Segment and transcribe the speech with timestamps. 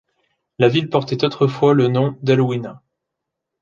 [0.57, 2.81] La ville portait autrefois le nom d'El-Ouina.